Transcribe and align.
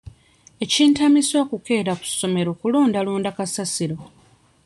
Ekintamisa 0.63 1.35
okukeera 1.43 1.91
ku 1.99 2.05
ssomero 2.11 2.51
kulondalonda 2.59 3.29
kasasiro. 3.37 3.97